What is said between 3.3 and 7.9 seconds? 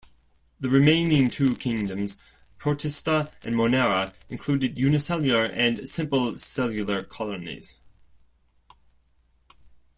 and Monera, included unicellular and simple cellular colonies.